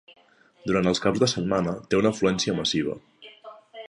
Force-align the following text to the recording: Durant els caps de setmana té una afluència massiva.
Durant 0.69 0.89
els 0.91 1.01
caps 1.03 1.21
de 1.23 1.29
setmana 1.33 1.73
té 1.91 1.99
una 1.99 2.13
afluència 2.13 2.57
massiva. 2.61 2.97